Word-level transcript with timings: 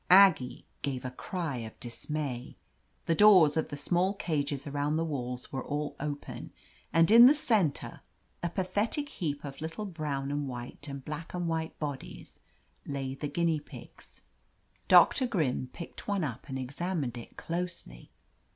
Aggie 0.09 0.65
gave 0.81 1.05
a 1.05 1.11
cry 1.11 1.57
of 1.57 1.79
dismay. 1.79 2.57
The 3.05 3.13
doors 3.13 3.55
of 3.55 3.67
the 3.69 3.77
small 3.77 4.15
cages 4.15 4.65
around 4.65 4.97
the 4.97 5.05
walls 5.05 5.51
were 5.51 5.63
all 5.63 5.95
open, 5.99 6.51
and 6.91 7.11
in 7.11 7.27
the 7.27 7.35
center, 7.35 8.01
a 8.41 8.49
pathetic 8.49 9.09
heap 9.09 9.45
of 9.45 9.61
little 9.61 9.85
brown 9.85 10.31
and 10.31 10.47
white 10.47 10.87
and 10.87 11.05
black 11.05 11.35
and 11.35 11.47
white 11.47 11.77
bodies, 11.77 12.39
lay 12.83 13.13
the 13.13 13.27
guinea 13.27 13.59
pigs. 13.59 14.23
112 14.89 14.89
OF 14.89 15.07
LETITIA 15.07 15.27
CARBERRY 15.27 15.27
Doctor 15.27 15.27
Grim 15.27 15.69
picked 15.87 16.07
one 16.07 16.23
up 16.23 16.49
and 16.49 16.57
examined 16.57 17.15
it 17.15 17.37
closely. 17.37 18.09